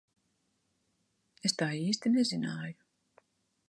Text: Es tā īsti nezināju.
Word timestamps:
Es 1.51 1.55
tā 1.61 1.69
īsti 1.83 2.15
nezināju. 2.17 2.79